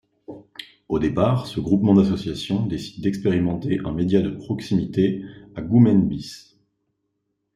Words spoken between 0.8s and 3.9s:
Au départ, ce groupement d’associations décide d’expérimenter